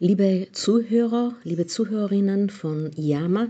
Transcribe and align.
Liebe 0.00 0.46
Zuhörer, 0.52 1.34
liebe 1.42 1.66
Zuhörerinnen 1.66 2.50
von 2.50 2.92
IAMA, 2.96 3.48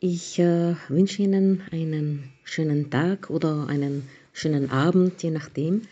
ich 0.00 0.38
äh, 0.38 0.76
wünsche 0.88 1.20
Ihnen 1.20 1.60
einen 1.70 2.32
schönen 2.42 2.88
Tag 2.88 3.28
oder 3.28 3.66
einen 3.68 4.08
schönen 4.32 4.70
Abend, 4.70 5.22
je 5.22 5.28
nachdem. 5.28 5.82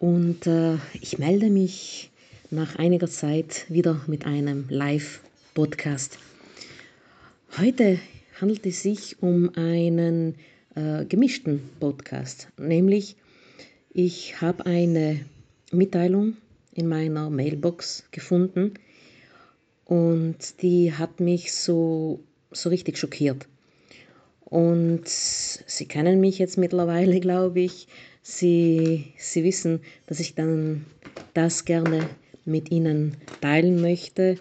Und 0.00 0.48
äh, 0.48 0.78
ich 1.00 1.16
melde 1.20 1.48
mich 1.48 2.10
nach 2.50 2.74
einiger 2.74 3.06
Zeit 3.06 3.66
wieder 3.68 4.00
mit 4.08 4.26
einem 4.26 4.64
Live-Podcast. 4.68 6.18
Heute 7.58 8.00
handelt 8.40 8.66
es 8.66 8.82
sich 8.82 9.22
um 9.22 9.48
einen 9.54 10.34
äh, 10.74 11.04
gemischten 11.04 11.60
Podcast, 11.78 12.48
nämlich 12.58 13.14
ich 13.92 14.40
habe 14.40 14.66
eine 14.66 15.20
Mitteilung 15.70 16.36
in 16.76 16.88
meiner 16.88 17.30
Mailbox 17.30 18.04
gefunden 18.10 18.74
und 19.86 20.62
die 20.62 20.92
hat 20.92 21.20
mich 21.20 21.52
so, 21.52 22.20
so 22.50 22.68
richtig 22.68 22.98
schockiert. 22.98 23.46
Und 24.44 25.08
Sie 25.08 25.86
kennen 25.86 26.20
mich 26.20 26.38
jetzt 26.38 26.58
mittlerweile, 26.58 27.20
glaube 27.20 27.60
ich. 27.60 27.88
Sie, 28.22 29.12
Sie 29.16 29.44
wissen, 29.44 29.80
dass 30.06 30.20
ich 30.20 30.34
dann 30.34 30.84
das 31.34 31.64
gerne 31.64 32.08
mit 32.44 32.70
Ihnen 32.70 33.16
teilen 33.40 33.80
möchte, 33.80 34.36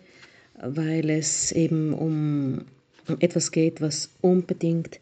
weil 0.60 1.10
es 1.10 1.52
eben 1.52 1.94
um, 1.94 2.66
um 3.08 3.18
etwas 3.20 3.52
geht, 3.52 3.82
was 3.82 4.12
unbedingt 4.22 5.00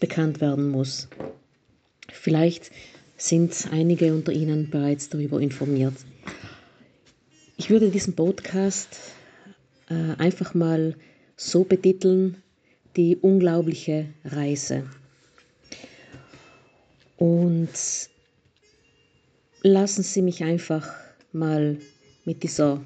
bekannt 0.00 0.40
werden 0.40 0.70
muss. 0.70 1.08
Vielleicht 2.10 2.70
sind 3.16 3.68
einige 3.70 4.14
unter 4.14 4.32
Ihnen 4.32 4.70
bereits 4.70 5.08
darüber 5.08 5.40
informiert. 5.40 5.94
Ich 7.56 7.70
würde 7.70 7.90
diesen 7.90 8.16
Podcast 8.16 8.88
äh, 9.88 9.94
einfach 10.18 10.54
mal 10.54 10.96
so 11.36 11.62
betiteln, 11.62 12.42
die 12.96 13.16
unglaubliche 13.16 14.06
Reise. 14.24 14.84
Und 17.16 17.70
lassen 19.62 20.02
Sie 20.02 20.20
mich 20.20 20.42
einfach 20.42 20.92
mal 21.32 21.78
mit 22.24 22.42
dieser 22.42 22.82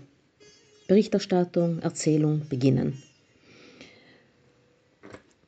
Berichterstattung, 0.86 1.80
Erzählung 1.80 2.42
beginnen. 2.48 3.03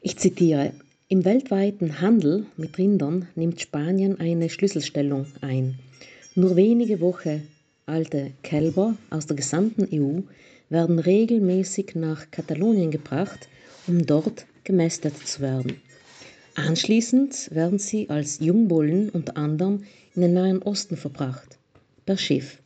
Ich 0.01 0.17
zitiere, 0.17 0.73
im 1.09 1.27
weltweiten 1.27 2.01
Handel 2.01 2.47
mit 2.57 2.79
Rindern 2.79 3.29
nimmt 3.35 3.61
Spanien 3.61 4.19
eine 4.19 4.49
Schlüsselstellung 4.49 5.27
ein. 5.43 5.79
Nur 6.35 6.57
wenige 6.57 7.01
Wochen 7.01 7.47
alte 7.91 8.33
Kälber 8.43 8.97
aus 9.11 9.27
der 9.27 9.37
gesamten 9.37 9.89
EU 9.93 10.21
werden 10.71 10.99
regelmäßig 10.99 11.95
nach 11.97 12.31
Katalonien 12.31 12.91
gebracht, 12.91 13.49
um 13.87 14.07
dort 14.07 14.47
gemästet 14.65 15.17
zu 15.27 15.41
werden. 15.41 15.81
Anschließend 16.55 17.51
werden 17.53 17.79
sie 17.79 18.09
als 18.09 18.39
Jungbullen 18.41 19.11
unter 19.11 19.37
anderem 19.37 19.85
in 20.15 20.23
den 20.23 20.33
Nahen 20.35 20.63
Osten 20.63 20.97
verbracht, 20.97 21.59
per 22.07 22.17
Schiff. 22.17 22.59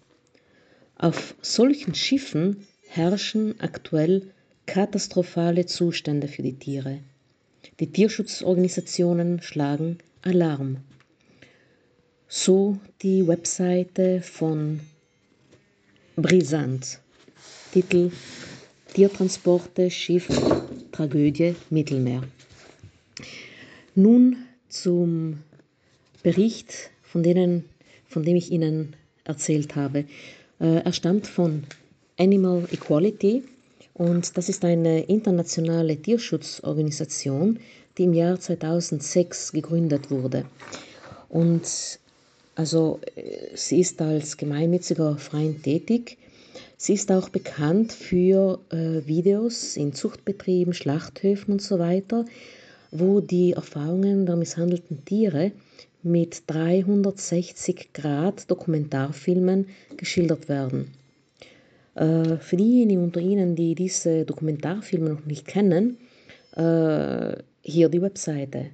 Auf 0.96 1.34
solchen 1.42 1.94
Schiffen 1.94 2.66
herrschen 2.88 3.54
aktuell 3.60 4.22
katastrophale 4.66 5.66
Zustände 5.66 6.28
für 6.28 6.42
die 6.42 6.58
Tiere. 6.58 6.98
Die 7.80 7.90
Tierschutzorganisationen 7.90 9.42
schlagen 9.42 9.98
Alarm. 10.22 10.78
So 12.28 12.78
die 13.02 13.26
Webseite 13.26 14.22
von 14.22 14.80
Brisant. 16.16 17.00
Titel 17.72 18.12
Tiertransporte, 18.92 19.90
Schiff, 19.90 20.28
Tragödie, 20.92 21.56
Mittelmeer. 21.70 22.22
Nun 23.96 24.36
zum 24.68 25.40
Bericht, 26.22 26.90
von, 27.02 27.24
denen, 27.24 27.64
von 28.06 28.22
dem 28.22 28.36
ich 28.36 28.52
Ihnen 28.52 28.94
erzählt 29.24 29.74
habe. 29.74 30.04
Äh, 30.60 30.82
er 30.84 30.92
stammt 30.92 31.26
von 31.26 31.64
Animal 32.16 32.68
Equality 32.70 33.42
und 33.94 34.36
das 34.36 34.48
ist 34.48 34.64
eine 34.64 35.00
internationale 35.00 35.96
Tierschutzorganisation, 35.96 37.58
die 37.98 38.04
im 38.04 38.12
Jahr 38.12 38.38
2006 38.38 39.50
gegründet 39.50 40.12
wurde. 40.12 40.44
Und 41.28 41.98
also 42.54 43.00
äh, 43.16 43.56
sie 43.56 43.80
ist 43.80 44.00
als 44.00 44.36
gemeinnütziger 44.36 45.16
Verein 45.18 45.60
tätig. 45.62 46.18
Sie 46.76 46.94
ist 46.94 47.10
auch 47.10 47.28
bekannt 47.28 47.92
für 47.92 48.60
äh, 48.70 49.06
Videos 49.06 49.76
in 49.76 49.92
Zuchtbetrieben, 49.94 50.74
Schlachthöfen 50.74 51.52
und 51.52 51.62
so 51.62 51.78
weiter, 51.78 52.24
wo 52.90 53.20
die 53.20 53.52
Erfahrungen 53.52 54.26
der 54.26 54.36
misshandelten 54.36 55.04
Tiere 55.04 55.52
mit 56.02 56.42
360 56.46 57.92
Grad 57.92 58.50
Dokumentarfilmen 58.50 59.66
geschildert 59.96 60.48
werden. 60.48 60.92
Äh, 61.94 62.36
für 62.36 62.56
diejenigen 62.56 63.02
unter 63.04 63.20
Ihnen, 63.20 63.56
die 63.56 63.74
diese 63.74 64.24
Dokumentarfilme 64.24 65.10
noch 65.10 65.24
nicht 65.24 65.46
kennen, 65.46 65.96
äh, 66.56 67.36
hier 67.62 67.88
die 67.88 68.02
Webseite 68.02 68.66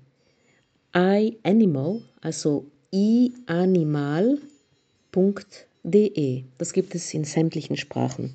iAnimal, 0.95 2.03
also 2.21 2.67
ianimal.de. 2.91 4.45
Das 6.59 6.73
gibt 6.73 6.95
es 6.95 7.15
in 7.15 7.25
sämtlichen 7.25 7.77
Sprachen. 7.77 8.35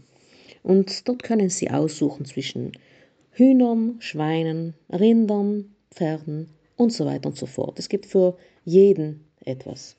Und 0.63 1.07
dort 1.07 1.23
können 1.23 1.49
Sie 1.49 1.69
aussuchen 1.69 2.25
zwischen 2.25 2.71
Hühnern, 3.31 3.97
Schweinen, 3.99 4.73
Rindern, 4.89 5.75
Pferden 5.91 6.49
und 6.75 6.91
so 6.91 7.05
weiter 7.05 7.29
und 7.29 7.37
so 7.37 7.45
fort. 7.45 7.77
Es 7.79 7.89
gibt 7.89 8.05
für 8.05 8.37
jeden 8.63 9.25
etwas. 9.43 9.95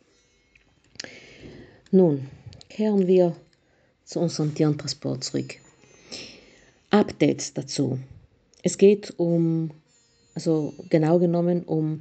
Nun, 1.91 2.29
kehren 2.69 3.07
wir 3.07 3.37
zu 4.05 4.21
unserem 4.21 4.55
Tierentransport 4.55 5.23
zurück. 5.23 5.57
Updates 6.91 7.53
dazu. 7.55 7.99
Es 8.63 8.79
geht 8.79 9.15
um, 9.19 9.71
also 10.35 10.75
genau 10.91 11.19
genommen 11.19 11.63
um 11.65 12.01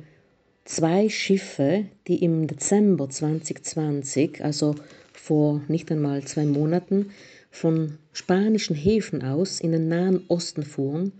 zwei 0.65 1.07
Schiffe, 1.09 1.85
die 2.07 2.23
im 2.23 2.47
Dezember 2.47 3.07
2020, 3.09 4.43
also 4.43 4.75
vor 5.13 5.61
nicht 5.67 5.91
einmal 5.91 6.23
zwei 6.25 6.45
Monaten, 6.45 7.11
von 7.49 7.97
spanischen 8.11 8.75
Häfen 8.75 9.23
aus 9.23 9.61
in 9.61 9.71
den 9.71 9.87
Nahen 9.87 10.25
Osten 10.27 10.63
fuhren, 10.63 11.13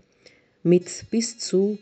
mit 0.64 1.06
bis 1.10 1.38
zu 1.38 1.78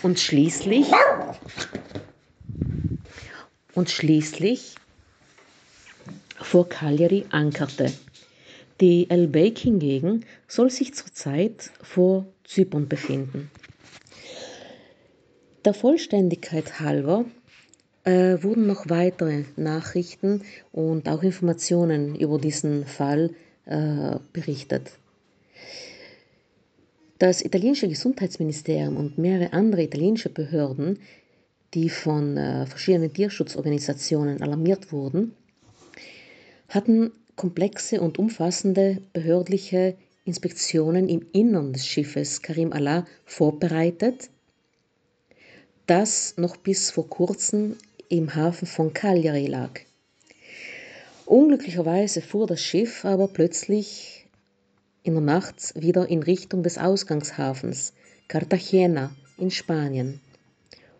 Und 0.03 0.19
schließlich 0.19 0.87
und 3.79 3.89
schließlich 3.89 4.75
vor 6.35 6.67
Cagliari 6.67 7.23
ankerte. 7.29 7.93
Die 8.81 9.09
El-Beik 9.09 9.57
hingegen 9.57 10.25
soll 10.49 10.69
sich 10.69 10.93
zurzeit 10.93 11.71
vor 11.81 12.25
Zypern 12.43 12.89
befinden. 12.89 13.49
Der 15.63 15.73
Vollständigkeit 15.73 16.81
halber 16.81 17.23
äh, 18.03 18.43
wurden 18.43 18.67
noch 18.67 18.89
weitere 18.89 19.45
Nachrichten 19.55 20.41
und 20.73 21.07
auch 21.07 21.23
Informationen 21.23 22.15
über 22.15 22.37
diesen 22.37 22.85
Fall 22.85 23.33
äh, 23.65 24.17
berichtet. 24.33 24.91
Das 27.17 27.41
italienische 27.43 27.87
Gesundheitsministerium 27.87 28.97
und 28.97 29.17
mehrere 29.17 29.53
andere 29.53 29.83
italienische 29.83 30.29
Behörden, 30.29 30.99
die 31.73 31.89
von 31.89 32.37
äh, 32.37 32.65
verschiedenen 32.65 33.13
Tierschutzorganisationen 33.13 34.41
alarmiert 34.41 34.91
wurden, 34.91 35.33
hatten 36.67 37.11
komplexe 37.35 38.01
und 38.01 38.19
umfassende 38.19 39.01
behördliche 39.13 39.95
Inspektionen 40.25 41.09
im 41.09 41.25
Innern 41.31 41.73
des 41.73 41.85
Schiffes 41.85 42.41
Karim 42.41 42.73
Allah 42.73 43.05
vorbereitet, 43.25 44.29
das 45.85 46.35
noch 46.37 46.57
bis 46.57 46.91
vor 46.91 47.09
kurzem 47.09 47.75
im 48.09 48.35
Hafen 48.35 48.67
von 48.67 48.93
Cagliari 48.93 49.47
lag. 49.47 49.79
Unglücklicherweise 51.25 52.21
fuhr 52.21 52.47
das 52.47 52.61
Schiff 52.61 53.05
aber 53.05 53.27
plötzlich 53.27 54.27
in 55.03 55.13
der 55.13 55.21
Nacht 55.21 55.73
wieder 55.79 56.07
in 56.07 56.23
Richtung 56.23 56.63
des 56.63 56.77
Ausgangshafens 56.77 57.93
Cartagena 58.27 59.11
in 59.37 59.49
Spanien 59.49 60.19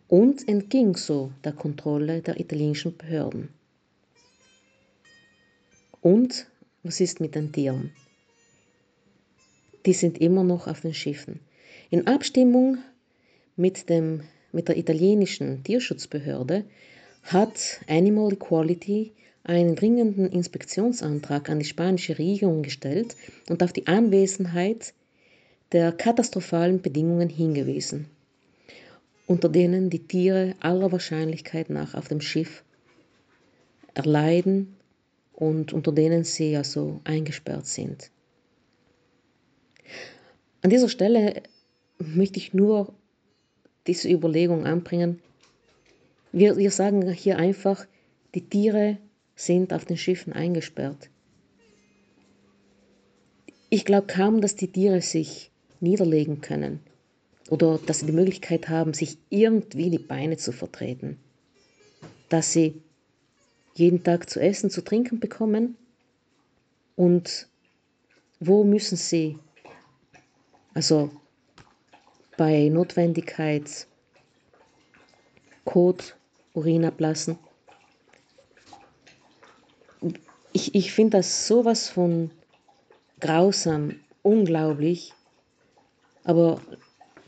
und 0.10 0.48
entging 0.48 0.98
so 0.98 1.32
der 1.44 1.54
Kontrolle 1.54 2.22
der 2.22 2.40
italienischen 2.40 2.98
Behörden. 2.98 3.50
Und 6.02 6.48
was 6.84 7.00
ist 7.00 7.20
mit 7.20 7.36
den 7.36 7.52
Tieren? 7.52 7.92
Die 9.86 9.94
sind 9.94 10.20
immer 10.20 10.44
noch 10.44 10.68
auf 10.68 10.82
den 10.82 10.94
Schiffen. 10.94 11.40
In 11.90 12.08
Abstimmung 12.08 12.80
mit, 13.56 13.90
dem, 13.90 14.24
mit 14.52 14.68
der 14.68 14.78
italienischen 14.78 15.64
Tierschutzbehörde 15.64 16.66
hat 17.24 17.82
Animal 17.88 18.34
Equality 18.34 19.12
einen 19.44 19.76
dringenden 19.76 20.32
Inspektionsantrag 20.32 21.50
an 21.50 21.60
die 21.60 21.66
spanische 21.66 22.18
Regierung 22.18 22.64
gestellt 22.64 23.16
und 23.50 23.64
auf 23.64 23.74
die 23.74 23.88
Anwesenheit 23.88 24.94
der 25.72 25.92
katastrophalen 25.92 26.82
Bedingungen 26.82 27.30
hingewiesen, 27.30 28.08
unter 29.30 29.48
denen 29.48 29.92
die 29.92 30.08
Tiere 30.08 30.56
aller 30.60 30.92
Wahrscheinlichkeit 30.92 31.70
nach 31.70 31.94
auf 31.94 32.08
dem 32.08 32.20
Schiff 32.20 32.64
erleiden 33.94 34.76
und 35.34 35.72
unter 35.72 35.92
denen 35.92 36.24
sie 36.24 36.58
also 36.58 37.00
eingesperrt 37.04 37.68
sind. 37.68 38.10
An 40.64 40.72
dieser 40.72 40.90
Stelle 40.90 41.44
möchte 42.00 42.40
ich 42.40 42.56
nur 42.56 42.92
diese 43.86 44.10
Überlegung 44.10 44.66
anbringen. 44.66 45.20
Wir, 46.31 46.58
wir 46.58 46.72
sagen 46.72 47.08
hier 47.12 47.38
einfach, 47.38 47.86
die 48.34 48.50
Tiere 48.50 48.98
sind 49.36 49.74
auf 49.74 49.86
den 49.86 49.98
Schiffen 49.98 50.34
eingesperrt. 50.34 51.12
Ich 53.70 53.86
glaube 53.86 54.08
kaum, 54.08 54.42
dass 54.42 54.56
die 54.56 54.72
Tiere 54.72 55.02
sich 55.02 55.52
niederlegen 55.81 56.42
können 56.42 56.80
oder 57.50 57.80
dass 57.80 58.00
sie 58.00 58.06
die 58.06 58.12
Möglichkeit 58.12 58.69
haben, 58.69 58.94
sich 58.94 59.18
irgendwie 59.30 59.90
die 59.90 60.00
Beine 60.00 60.38
zu 60.38 60.51
vertreten. 60.51 61.19
Dass 62.30 62.54
sie 62.54 62.81
jeden 63.74 64.04
Tag 64.04 64.30
zu 64.30 64.40
essen, 64.40 64.69
zu 64.69 64.84
trinken 64.84 65.19
bekommen 65.19 65.75
und 66.96 67.48
wo 68.40 68.63
müssen 68.63 68.98
sie, 68.98 69.38
also 70.74 71.10
bei 72.38 72.69
Notwendigkeit, 72.69 73.88
Kot, 75.66 76.16
Urin 76.54 76.86
ablassen, 76.86 77.38
ich, 80.54 80.75
ich 80.75 80.92
finde 80.92 81.18
das 81.18 81.48
sowas 81.48 81.90
von 81.90 82.31
grausam, 83.19 84.00
unglaublich. 84.24 85.13
Aber 86.24 86.62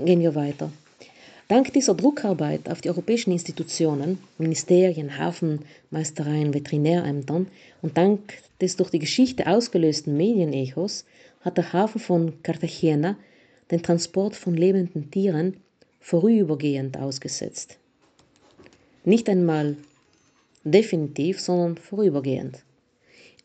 gehen 0.06 0.22
wir 0.22 0.36
weiter. 0.36 0.72
Dank 1.48 1.74
dieser 1.74 1.96
Druckarbeit 1.96 2.70
auf 2.70 2.80
die 2.80 2.90
europäischen 2.90 3.32
Institutionen, 3.32 4.20
Ministerien, 4.38 5.18
Hafenmeistereien, 5.18 6.54
Veterinärämtern 6.54 7.48
und 7.82 7.98
dank 7.98 8.36
des 8.62 8.78
durch 8.78 8.90
die 8.90 9.00
Geschichte 9.00 9.48
ausgelösten 9.48 10.16
Medienechos 10.16 11.04
hat 11.42 11.58
der 11.58 11.74
Hafen 11.74 12.00
von 12.00 12.42
Cartagena 12.44 13.18
den 13.70 13.82
Transport 13.82 14.36
von 14.36 14.56
lebenden 14.56 15.12
Tieren 15.12 15.58
vorübergehend 16.00 16.98
ausgesetzt. 16.98 17.78
Nicht 19.04 19.28
einmal 19.28 19.76
definitiv, 20.64 21.40
sondern 21.42 21.78
vorübergehend. 21.78 22.64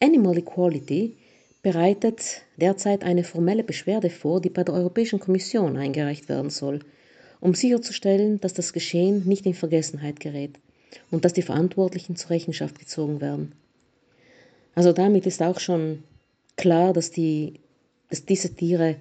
Animal 0.01 0.39
Equality 0.39 1.17
bereitet 1.67 2.43
derzeit 2.59 3.03
eine 3.03 3.25
formelle 3.25 3.65
Beschwerde 3.65 4.09
vor, 4.09 4.41
die 4.41 4.51
bei 4.51 4.63
der 4.63 4.73
Europäischen 4.73 5.19
Kommission 5.19 5.77
eingereicht 5.77 6.29
werden 6.29 6.49
soll, 6.49 6.79
um 7.41 7.55
sicherzustellen, 7.55 8.41
dass 8.41 8.55
das 8.55 8.73
Geschehen 8.73 9.27
nicht 9.27 9.47
in 9.47 9.53
Vergessenheit 9.55 10.21
gerät 10.21 10.61
und 11.11 11.25
dass 11.25 11.33
die 11.33 11.43
Verantwortlichen 11.43 12.15
zur 12.15 12.31
Rechenschaft 12.31 12.79
gezogen 12.79 13.21
werden. 13.21 13.51
Also 14.77 14.93
damit 14.93 15.27
ist 15.27 15.43
auch 15.43 15.59
schon 15.59 16.05
klar, 16.55 16.93
dass, 16.93 17.11
die, 17.11 17.59
dass 18.11 18.25
diese 18.25 18.55
Tiere 18.55 18.95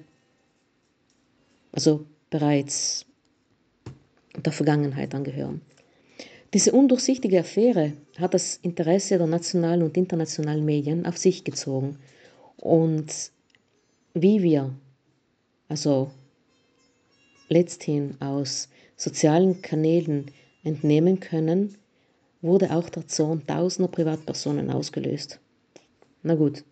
also 1.72 2.04
bereits 2.32 3.06
der 4.44 4.54
Vergangenheit 4.54 5.14
angehören. 5.14 5.62
Diese 6.56 6.72
undurchsichtige 6.72 7.42
Affäre 7.42 7.94
hat 8.18 8.34
das 8.34 8.58
Interesse 8.64 9.20
der 9.20 9.28
nationalen 9.28 9.84
und 9.84 9.98
internationalen 9.98 10.66
Medien 10.66 11.06
auf 11.06 11.20
sich 11.20 11.44
gezogen. 11.44 12.00
Und 12.58 13.32
wie 14.14 14.42
wir, 14.42 14.74
also 15.68 16.12
letzthin 17.50 18.20
aus 18.22 18.70
sozialen 18.96 19.62
Kanälen 19.62 20.32
entnehmen 20.64 21.20
können, 21.20 21.78
wurde 22.42 22.72
auch 22.72 22.90
der 22.90 23.08
Zorn 23.08 23.46
tausender 23.46 23.92
Privatpersonen 23.92 24.70
ausgelöst. 24.70 25.40
Na 26.24 26.36
gut, 26.36 26.64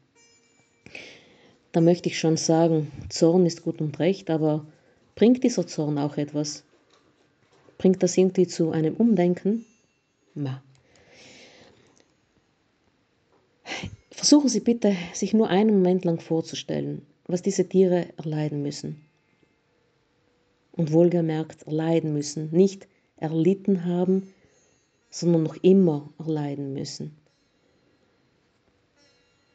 da 1.72 1.82
möchte 1.82 2.10
ich 2.10 2.20
schon 2.20 2.38
sagen, 2.38 2.92
Zorn 3.10 3.46
ist 3.46 3.64
gut 3.64 3.82
und 3.82 4.00
recht, 4.00 4.30
aber 4.30 4.66
bringt 5.16 5.44
dieser 5.44 5.68
Zorn 5.68 5.98
auch 5.98 6.18
etwas? 6.18 6.64
Bringt 7.78 8.02
das 8.04 8.18
irgendwie 8.18 8.48
zu 8.48 8.72
einem 8.72 8.96
Umdenken? 8.96 9.66
Ma. 10.36 10.64
Versuchen 14.14 14.48
Sie 14.48 14.60
bitte, 14.60 14.96
sich 15.14 15.34
nur 15.34 15.50
einen 15.50 15.72
Moment 15.72 16.06
lang 16.06 16.20
vorzustellen, 16.20 17.02
was 17.26 17.42
diese 17.42 17.68
Tiere 17.68 18.10
erleiden 18.16 18.62
müssen. 18.62 19.02
Und 20.72 20.92
wohlgemerkt 20.92 21.64
erleiden 21.64 22.14
müssen, 22.14 22.52
nicht 22.52 22.88
erlitten 23.18 23.86
haben, 23.86 24.32
sondern 25.10 25.44
noch 25.44 25.56
immer 25.64 26.10
erleiden 26.20 26.74
müssen. 26.74 27.18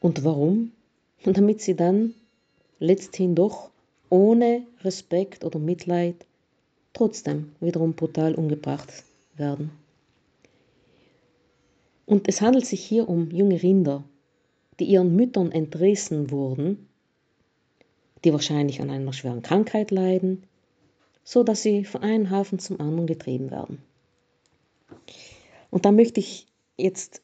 Und 0.00 0.24
warum? 0.24 0.72
Damit 1.24 1.60
sie 1.60 1.76
dann 1.76 2.14
letzthin 2.80 3.36
doch 3.36 3.70
ohne 4.10 4.66
Respekt 4.80 5.44
oder 5.44 5.60
Mitleid 5.60 6.26
trotzdem 6.94 7.52
wiederum 7.60 7.94
brutal 7.94 8.34
umgebracht 8.34 9.04
werden. 9.36 9.70
Und 12.06 12.26
es 12.26 12.40
handelt 12.40 12.66
sich 12.66 12.84
hier 12.84 13.08
um 13.08 13.30
junge 13.30 13.62
Rinder, 13.62 14.02
die 14.78 14.84
ihren 14.84 15.14
Müttern 15.14 15.52
entrissen 15.52 16.30
wurden, 16.30 16.88
die 18.24 18.32
wahrscheinlich 18.32 18.80
an 18.80 18.90
einer 18.90 19.12
schweren 19.12 19.42
Krankheit 19.42 19.90
leiden, 19.90 20.44
so 21.24 21.42
dass 21.42 21.62
sie 21.62 21.84
von 21.84 22.02
einem 22.02 22.30
Hafen 22.30 22.58
zum 22.58 22.80
anderen 22.80 23.06
getrieben 23.06 23.50
werden. 23.50 23.82
Und 25.70 25.84
da 25.84 25.92
möchte 25.92 26.20
ich 26.20 26.46
jetzt 26.76 27.22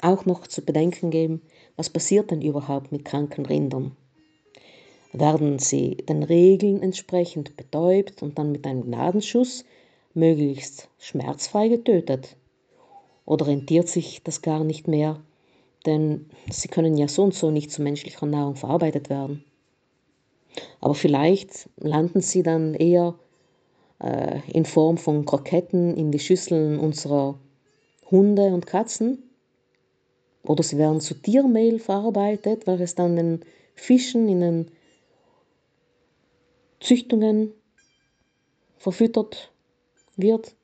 auch 0.00 0.26
noch 0.26 0.46
zu 0.46 0.62
bedenken 0.62 1.10
geben, 1.10 1.40
was 1.76 1.90
passiert 1.90 2.30
denn 2.30 2.42
überhaupt 2.42 2.92
mit 2.92 3.04
kranken 3.04 3.46
Rindern? 3.46 3.96
Werden 5.12 5.58
sie 5.58 5.96
den 5.96 6.22
Regeln 6.22 6.82
entsprechend 6.82 7.56
betäubt 7.56 8.22
und 8.22 8.38
dann 8.38 8.52
mit 8.52 8.66
einem 8.66 8.84
Gnadenschuss 8.84 9.64
möglichst 10.12 10.88
schmerzfrei 10.98 11.68
getötet? 11.68 12.36
Oder 13.24 13.46
rentiert 13.46 13.88
sich 13.88 14.22
das 14.22 14.42
gar 14.42 14.64
nicht 14.64 14.88
mehr, 14.88 15.22
denn 15.86 16.26
sie 16.50 16.68
können 16.68 16.96
ja 16.96 17.08
so 17.08 17.22
und 17.22 17.34
so 17.34 17.50
nicht 17.50 17.70
zu 17.70 17.82
menschlicher 17.82 18.26
Nahrung 18.26 18.56
verarbeitet 18.56 19.10
werden. 19.10 19.44
Aber 20.80 20.94
vielleicht 20.94 21.68
landen 21.76 22.20
sie 22.20 22.42
dann 22.42 22.74
eher 22.74 23.18
äh, 24.00 24.40
in 24.50 24.64
Form 24.64 24.98
von 24.98 25.24
Kroketten 25.24 25.96
in 25.96 26.12
die 26.12 26.18
Schüsseln 26.18 26.78
unserer 26.78 27.38
Hunde 28.10 28.46
und 28.46 28.66
Katzen. 28.66 29.22
Oder 30.42 30.62
sie 30.62 30.78
werden 30.78 31.00
zu 31.00 31.14
Tiermehl 31.14 31.78
verarbeitet, 31.78 32.66
welches 32.66 32.94
dann 32.94 33.16
den 33.16 33.40
Fischen 33.74 34.28
in 34.28 34.40
den 34.40 34.70
Züchtungen 36.80 37.52
verfüttert 38.76 39.52
wird? 40.16 40.54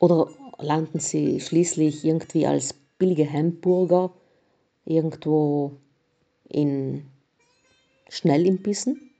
Oder 0.00 0.28
landen 0.58 0.98
sie 0.98 1.40
schließlich 1.40 2.04
irgendwie 2.04 2.46
als 2.46 2.74
billige 3.00 3.30
Hamburger 3.32 4.12
irgendwo 4.84 5.72
in 6.48 7.06
Schnellimbissen? 8.08 9.10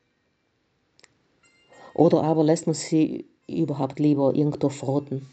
Oder 1.94 2.22
aber 2.22 2.44
lässt 2.44 2.66
man 2.66 2.74
sie 2.74 3.26
überhaupt 3.48 3.98
lieber 3.98 4.32
irgendwo 4.36 4.68
frotten? 4.68 5.26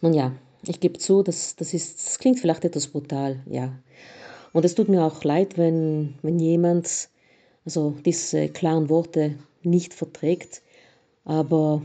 Nun 0.00 0.14
ja, 0.14 0.32
ich 0.66 0.80
gebe 0.80 0.98
zu, 0.98 1.22
das, 1.22 1.56
das, 1.56 1.74
ist, 1.74 2.06
das 2.06 2.18
klingt 2.18 2.40
vielleicht 2.40 2.64
etwas 2.64 2.86
brutal, 2.86 3.42
ja. 3.46 3.76
Und 4.54 4.64
es 4.64 4.74
tut 4.74 4.88
mir 4.88 5.04
auch 5.04 5.22
leid, 5.24 5.58
wenn, 5.58 6.14
wenn 6.22 6.38
jemand 6.38 7.10
also 7.64 7.94
diese 8.04 8.48
klaren 8.48 8.88
Worte 8.88 9.38
nicht 9.62 9.94
verträgt. 9.94 10.62
Aber 11.24 11.84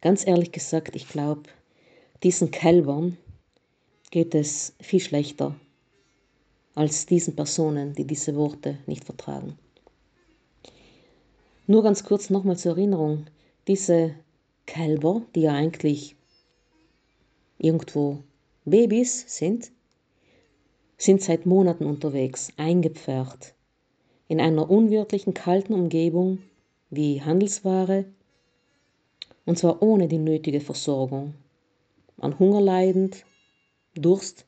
ganz 0.00 0.26
ehrlich 0.26 0.52
gesagt, 0.52 0.96
ich 0.96 1.08
glaube, 1.08 1.42
diesen 2.22 2.50
Kälbern 2.50 3.16
geht 4.14 4.36
es 4.36 4.76
viel 4.80 5.00
schlechter 5.00 5.56
als 6.76 7.04
diesen 7.04 7.34
Personen, 7.34 7.94
die 7.94 8.04
diese 8.04 8.36
Worte 8.36 8.78
nicht 8.86 9.02
vertragen. 9.02 9.58
Nur 11.66 11.82
ganz 11.82 12.04
kurz 12.04 12.30
nochmal 12.30 12.56
zur 12.56 12.76
Erinnerung, 12.76 13.26
diese 13.66 14.14
Kälber, 14.66 15.22
die 15.34 15.40
ja 15.40 15.54
eigentlich 15.54 16.14
irgendwo 17.58 18.22
Babys 18.64 19.24
sind, 19.26 19.72
sind 20.96 21.20
seit 21.20 21.44
Monaten 21.44 21.84
unterwegs, 21.84 22.52
eingepfercht, 22.56 23.56
in 24.28 24.40
einer 24.40 24.70
unwirtlichen, 24.70 25.34
kalten 25.34 25.74
Umgebung 25.74 26.38
wie 26.88 27.20
Handelsware, 27.20 28.04
und 29.44 29.58
zwar 29.58 29.82
ohne 29.82 30.06
die 30.06 30.18
nötige 30.18 30.60
Versorgung, 30.60 31.34
an 32.18 32.38
Hunger 32.38 32.60
leidend, 32.60 33.24
Durst. 33.94 34.44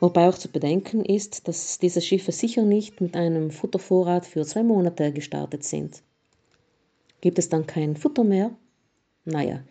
Wobei 0.00 0.28
auch 0.28 0.38
zu 0.38 0.48
bedenken 0.48 1.04
ist, 1.04 1.46
dass 1.46 1.78
diese 1.78 2.00
Schiffe 2.00 2.32
sicher 2.32 2.62
nicht 2.62 3.00
mit 3.00 3.14
einem 3.14 3.50
Futtervorrat 3.50 4.24
für 4.24 4.44
zwei 4.44 4.62
Monate 4.62 5.12
gestartet 5.12 5.62
sind. 5.62 6.02
Gibt 7.20 7.38
es 7.38 7.50
dann 7.50 7.66
kein 7.66 7.96
Futter 7.96 8.24
mehr? 8.24 8.50
Naja, 9.26 9.62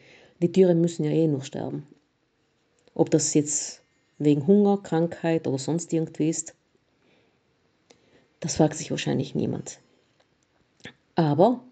die 0.42 0.52
Tiere 0.52 0.76
müssen 0.76 1.04
ja 1.04 1.12
eh 1.12 1.28
nur 1.28 1.42
sterben. 1.42 1.88
Ob 2.94 3.10
das 3.10 3.34
jetzt 3.34 3.82
wegen 4.20 4.46
Hunger, 4.46 4.78
Krankheit 4.78 5.48
oder 5.48 5.58
sonst 5.58 5.92
irgendwie 5.92 6.30
ist, 6.30 6.54
das 8.40 8.56
fragt 8.56 8.76
sich 8.76 8.92
wahrscheinlich 8.92 9.34
niemand. 9.34 9.80
Aber 11.16 11.64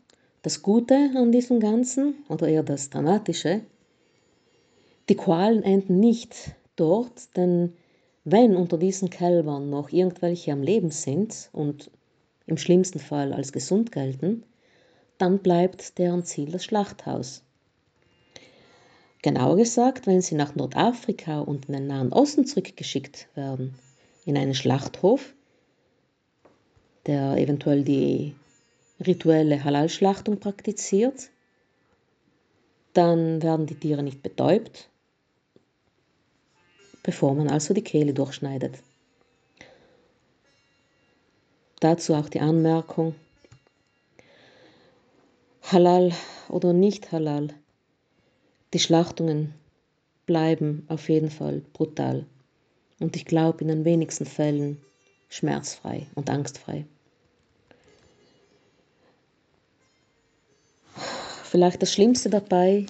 das 0.41 0.62
Gute 0.62 1.12
an 1.15 1.31
diesem 1.31 1.59
Ganzen, 1.59 2.15
oder 2.27 2.47
eher 2.47 2.63
das 2.63 2.89
Dramatische, 2.89 3.62
die 5.09 5.15
Qualen 5.15 5.63
enden 5.63 5.99
nicht 5.99 6.55
dort, 6.75 7.35
denn 7.37 7.73
wenn 8.23 8.55
unter 8.55 8.77
diesen 8.77 9.09
Kälbern 9.09 9.69
noch 9.69 9.89
irgendwelche 9.89 10.51
am 10.51 10.61
Leben 10.61 10.91
sind 10.91 11.49
und 11.53 11.89
im 12.45 12.57
schlimmsten 12.57 12.99
Fall 12.99 13.31
als 13.31 13.51
gesund 13.51 13.91
gelten, 13.91 14.43
dann 15.17 15.39
bleibt 15.39 15.97
deren 15.97 16.23
Ziel 16.23 16.51
das 16.51 16.65
Schlachthaus. 16.65 17.43
Genauer 19.21 19.57
gesagt, 19.57 20.07
wenn 20.07 20.21
sie 20.21 20.35
nach 20.35 20.55
Nordafrika 20.55 21.39
und 21.39 21.65
in 21.65 21.73
den 21.73 21.87
Nahen 21.87 22.13
Osten 22.13 22.45
zurückgeschickt 22.45 23.27
werden, 23.35 23.75
in 24.25 24.37
einen 24.37 24.53
Schlachthof, 24.53 25.33
der 27.05 27.37
eventuell 27.37 27.83
die 27.83 28.35
rituelle 29.05 29.63
Halal-Schlachtung 29.63 30.39
praktiziert, 30.39 31.29
dann 32.93 33.41
werden 33.41 33.65
die 33.65 33.79
Tiere 33.79 34.03
nicht 34.03 34.21
betäubt, 34.21 34.89
bevor 37.07 37.33
man 37.35 37.49
also 37.49 37.73
die 37.73 37.85
Kehle 37.85 38.13
durchschneidet. 38.13 38.79
Dazu 41.79 42.13
auch 42.13 42.27
die 42.27 42.41
Anmerkung, 42.41 43.15
Halal 45.61 46.11
oder 46.49 46.73
nicht 46.73 47.13
Halal, 47.13 47.53
die 48.73 48.79
Schlachtungen 48.79 49.53
bleiben 50.25 50.85
auf 50.89 51.07
jeden 51.07 51.31
Fall 51.31 51.61
brutal 51.71 52.25
und 52.99 53.15
ich 53.15 53.23
glaube 53.23 53.61
in 53.61 53.69
den 53.69 53.85
wenigsten 53.85 54.25
Fällen 54.25 54.77
schmerzfrei 55.29 56.07
und 56.13 56.29
angstfrei. 56.29 56.85
Vielleicht 61.45 61.81
das 61.81 61.93
Schlimmste 61.93 62.29
dabei, 62.29 62.85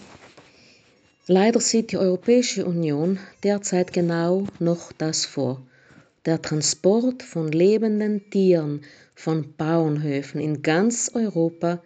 leider 1.28 1.60
sieht 1.60 1.92
die 1.92 1.98
Europäische 1.98 2.66
Union 2.66 3.20
derzeit 3.44 3.94
genau 3.94 4.48
noch 4.60 4.92
das 4.92 5.26
vor. 5.26 5.66
Der 6.26 6.42
Transport 6.42 7.24
von 7.24 7.52
lebenden 7.52 8.30
Tieren 8.30 8.82
von 9.16 9.54
Bauernhöfen 9.56 10.42
in 10.42 10.62
ganz 10.62 11.12
Europa 11.14 11.82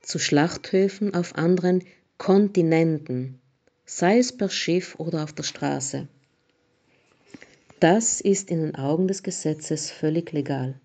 zu 0.00 0.18
Schlachthöfen 0.18 1.14
auf 1.14 1.36
anderen 1.36 1.84
Kontinenten, 2.18 3.40
sei 3.84 4.18
es 4.18 4.36
per 4.36 4.48
Schiff 4.48 4.96
oder 4.98 5.24
auf 5.24 5.32
der 5.32 5.44
Straße. 5.44 6.08
Das 7.80 8.20
ist 8.20 8.50
in 8.50 8.62
den 8.62 8.74
Augen 8.76 9.08
des 9.08 9.22
Gesetzes 9.22 9.90
völlig 9.90 10.32
legal. 10.32 10.80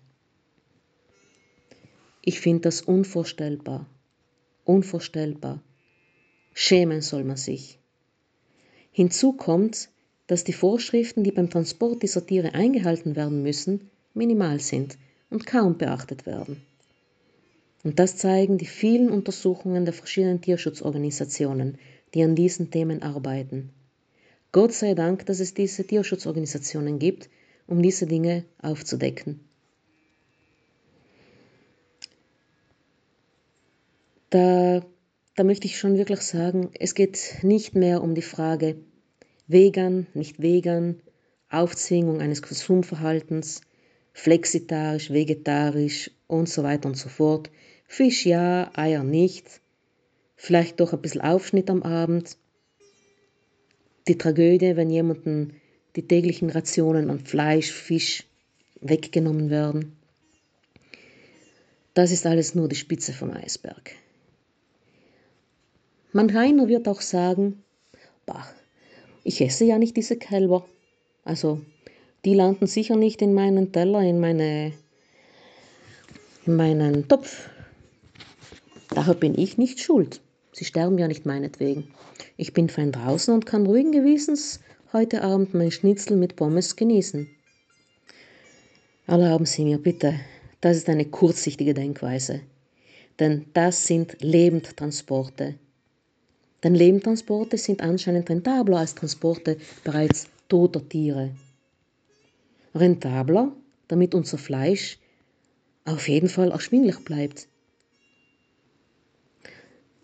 Ich 2.22 2.40
finde 2.40 2.60
das 2.62 2.82
unvorstellbar. 2.82 3.86
Unvorstellbar. 4.64 5.62
Schämen 6.52 7.00
soll 7.00 7.24
man 7.24 7.36
sich. 7.36 7.79
Hinzu 8.92 9.32
kommt, 9.32 9.88
dass 10.26 10.44
die 10.44 10.52
Vorschriften, 10.52 11.24
die 11.24 11.32
beim 11.32 11.50
Transport 11.50 12.02
dieser 12.02 12.26
Tiere 12.26 12.54
eingehalten 12.54 13.16
werden 13.16 13.42
müssen, 13.42 13.90
minimal 14.14 14.60
sind 14.60 14.96
und 15.30 15.46
kaum 15.46 15.78
beachtet 15.78 16.26
werden. 16.26 16.62
Und 17.82 17.98
das 17.98 18.16
zeigen 18.16 18.58
die 18.58 18.66
vielen 18.66 19.10
Untersuchungen 19.10 19.84
der 19.84 19.94
verschiedenen 19.94 20.40
Tierschutzorganisationen, 20.40 21.78
die 22.14 22.22
an 22.22 22.34
diesen 22.34 22.70
Themen 22.70 23.02
arbeiten. 23.02 23.70
Gott 24.52 24.72
sei 24.72 24.94
Dank, 24.94 25.26
dass 25.26 25.40
es 25.40 25.54
diese 25.54 25.86
Tierschutzorganisationen 25.86 26.98
gibt, 26.98 27.30
um 27.66 27.82
diese 27.82 28.06
Dinge 28.06 28.44
aufzudecken. 28.60 29.40
Da, 34.30 34.82
da 35.40 35.44
möchte 35.44 35.66
ich 35.66 35.78
schon 35.78 35.96
wirklich 35.96 36.20
sagen, 36.20 36.68
es 36.78 36.94
geht 36.94 37.38
nicht 37.40 37.74
mehr 37.74 38.02
um 38.02 38.14
die 38.14 38.20
Frage 38.20 38.76
vegan, 39.46 40.06
nicht 40.12 40.42
vegan, 40.42 41.00
Aufzwingung 41.48 42.20
eines 42.20 42.42
Konsumverhaltens, 42.42 43.62
flexitarisch, 44.12 45.10
vegetarisch 45.10 46.10
und 46.26 46.50
so 46.50 46.62
weiter 46.62 46.90
und 46.90 46.98
so 46.98 47.08
fort. 47.08 47.50
Fisch 47.86 48.26
ja, 48.26 48.70
Eier 48.74 49.02
nicht, 49.02 49.62
vielleicht 50.36 50.78
doch 50.78 50.92
ein 50.92 51.00
bisschen 51.00 51.22
Aufschnitt 51.22 51.70
am 51.70 51.84
Abend. 51.84 52.36
Die 54.08 54.18
Tragödie, 54.18 54.76
wenn 54.76 54.90
jemanden 54.90 55.54
die 55.96 56.06
täglichen 56.06 56.50
Rationen 56.50 57.08
an 57.08 57.20
Fleisch, 57.20 57.72
Fisch 57.72 58.26
weggenommen 58.82 59.48
werden. 59.48 59.96
Das 61.94 62.10
ist 62.10 62.26
alles 62.26 62.54
nur 62.54 62.68
die 62.68 62.76
Spitze 62.76 63.14
vom 63.14 63.30
Eisberg. 63.30 63.92
Manch 66.12 66.36
einer 66.36 66.68
wird 66.68 66.88
auch 66.88 67.00
sagen, 67.00 67.62
bah, 68.26 68.46
ich 69.22 69.40
esse 69.40 69.64
ja 69.64 69.78
nicht 69.78 69.96
diese 69.96 70.16
Kälber. 70.16 70.64
Also, 71.24 71.60
die 72.24 72.34
landen 72.34 72.66
sicher 72.66 72.96
nicht 72.96 73.22
in 73.22 73.32
meinen 73.32 73.72
Teller, 73.72 74.00
in, 74.00 74.18
meine, 74.18 74.72
in 76.46 76.56
meinen 76.56 77.06
Topf. 77.06 77.48
Daher 78.88 79.14
bin 79.14 79.38
ich 79.38 79.56
nicht 79.56 79.80
schuld. 79.80 80.20
Sie 80.52 80.64
sterben 80.64 80.98
ja 80.98 81.06
nicht 81.06 81.26
meinetwegen. 81.26 81.94
Ich 82.36 82.52
bin 82.52 82.68
fein 82.68 82.90
draußen 82.90 83.32
und 83.32 83.46
kann 83.46 83.66
ruhigen 83.66 83.92
Gewissens 83.92 84.60
heute 84.92 85.22
Abend 85.22 85.54
mein 85.54 85.70
Schnitzel 85.70 86.16
mit 86.16 86.34
Pommes 86.34 86.74
genießen. 86.74 87.28
Erlauben 89.06 89.46
Sie 89.46 89.64
mir 89.64 89.78
bitte, 89.78 90.18
das 90.60 90.76
ist 90.76 90.88
eine 90.88 91.04
kurzsichtige 91.04 91.74
Denkweise. 91.74 92.40
Denn 93.20 93.46
das 93.52 93.86
sind 93.86 94.16
Lebendtransporte. 94.20 95.54
Denn 96.62 96.74
Lebendtransporte 96.74 97.56
sind 97.56 97.80
anscheinend 97.80 98.28
rentabler 98.28 98.78
als 98.78 98.94
Transporte 98.94 99.56
bereits 99.84 100.28
toter 100.48 100.86
Tiere. 100.86 101.30
Rentabler, 102.74 103.52
damit 103.88 104.14
unser 104.14 104.38
Fleisch 104.38 104.98
auf 105.84 106.08
jeden 106.08 106.28
Fall 106.28 106.50
erschwinglich 106.50 106.98
bleibt. 106.98 107.48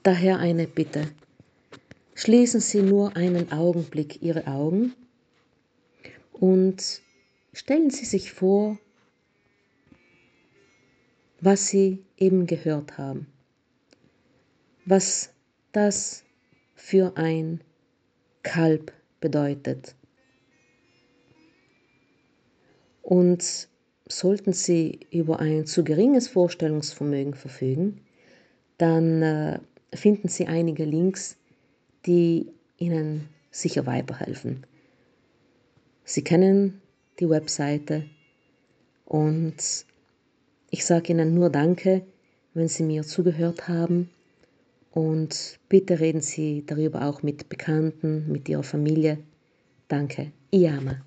Daher 0.03 0.39
eine 0.39 0.67
Bitte. 0.67 1.09
Schließen 2.15 2.61
Sie 2.61 2.81
nur 2.81 3.17
einen 3.17 3.53
Augenblick 3.53 4.23
Ihre 4.23 4.47
Augen 4.47 4.95
und 6.33 7.03
stellen 7.53 7.91
Sie 7.91 8.05
sich 8.07 8.33
vor, 8.33 8.79
was 11.41 11.69
Sie 11.69 12.05
eben 12.17 12.47
gehört 12.47 12.97
haben, 12.97 13.27
was 14.87 15.31
das 15.73 16.25
für 16.77 17.17
ein 17.17 17.61
Kalb 18.43 18.93
bedeutet. 19.21 19.97
Und 23.03 23.69
sollten 24.09 24.53
Sie 24.53 25.01
über 25.11 25.41
ein 25.41 25.67
zu 25.67 25.83
geringes 25.83 26.29
Vorstellungsvermögen 26.29 27.35
verfügen, 27.35 28.03
dann 28.79 29.23
äh, 29.23 29.59
finden 29.95 30.29
Sie 30.29 30.47
einige 30.47 30.85
Links, 30.85 31.37
die 32.05 32.53
Ihnen 32.79 33.29
sicher 33.51 33.87
weiterhelfen. 33.87 34.65
Sie 36.05 36.23
kennen 36.23 36.81
die 37.19 37.29
Webseite 37.29 38.05
und 39.07 39.57
ich 40.71 40.85
sage 40.85 41.13
Ihnen 41.13 41.35
nur 41.35 41.51
Danke, 41.51 42.07
wenn 42.55 42.69
Sie 42.69 42.83
mir 42.83 43.03
zugehört 43.03 43.67
haben 43.67 44.11
und 44.97 45.59
bitte 45.69 46.01
reden 46.01 46.23
Sie 46.23 46.65
darüber 46.65 47.03
auch 47.07 47.23
mit 47.23 47.51
Bekannten, 47.51 48.33
mit 48.33 48.49
Ihrer 48.49 48.63
Familie. 48.63 49.19
Danke, 49.89 50.33
Iyama. 50.51 51.03